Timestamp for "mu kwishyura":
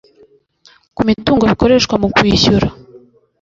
2.01-2.67